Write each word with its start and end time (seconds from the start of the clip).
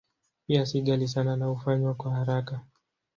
Pia 0.47 0.65
si 0.65 0.81
ghali 0.81 1.07
sana 1.07 1.35
na 1.35 1.45
hufanywa 1.45 1.93
kwa 1.93 2.11
haraka. 2.15 2.59